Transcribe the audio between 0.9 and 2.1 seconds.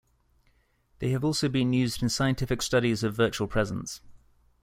They have also been used in